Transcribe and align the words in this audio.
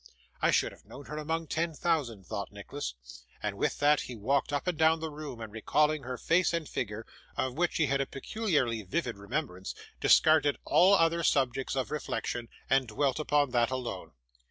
'I 0.41 0.49
should 0.49 0.71
have 0.71 0.83
known 0.87 1.05
her 1.05 1.17
among 1.19 1.45
ten 1.45 1.75
thousand,' 1.75 2.25
thought 2.25 2.51
Nicholas. 2.51 2.95
And 3.43 3.55
with 3.55 3.77
that 3.77 3.99
he 4.01 4.15
walked 4.15 4.51
up 4.51 4.65
and 4.65 4.75
down 4.75 4.99
the 4.99 5.11
room, 5.11 5.39
and 5.39 5.53
recalling 5.53 6.01
her 6.01 6.17
face 6.17 6.53
and 6.53 6.67
figure 6.67 7.05
(of 7.37 7.53
which 7.53 7.77
he 7.77 7.85
had 7.85 8.01
a 8.01 8.07
peculiarly 8.07 8.81
vivid 8.81 9.15
remembrance), 9.15 9.75
discarded 9.99 10.57
all 10.65 10.95
other 10.95 11.21
subjects 11.21 11.75
of 11.75 11.91
reflection 11.91 12.49
and 12.67 12.87
dwelt 12.87 13.19
upon 13.19 13.51
that 13.51 13.69
alone. 13.69 14.13